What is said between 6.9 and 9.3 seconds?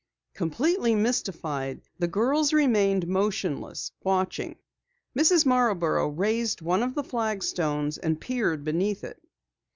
the flagstones and peered beneath it.